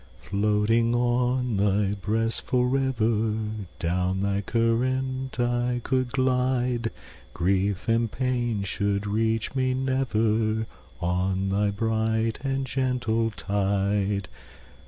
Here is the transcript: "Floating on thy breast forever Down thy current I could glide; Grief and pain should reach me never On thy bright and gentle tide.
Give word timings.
"Floating 0.19 0.95
on 0.95 1.57
thy 1.57 1.93
breast 1.93 2.47
forever 2.47 3.37
Down 3.77 4.21
thy 4.21 4.41
current 4.41 5.39
I 5.39 5.79
could 5.83 6.11
glide; 6.13 6.89
Grief 7.35 7.87
and 7.87 8.11
pain 8.11 8.63
should 8.63 9.05
reach 9.05 9.53
me 9.53 9.75
never 9.75 10.65
On 11.01 11.49
thy 11.49 11.69
bright 11.69 12.39
and 12.43 12.65
gentle 12.65 13.29
tide. 13.29 14.27